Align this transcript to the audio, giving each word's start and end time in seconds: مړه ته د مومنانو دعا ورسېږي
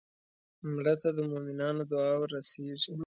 مړه 0.73 0.93
ته 1.01 1.09
د 1.17 1.19
مومنانو 1.31 1.83
دعا 1.91 2.13
ورسېږي 2.17 2.93